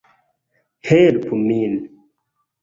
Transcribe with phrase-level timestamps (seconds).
[0.87, 1.73] Helpu min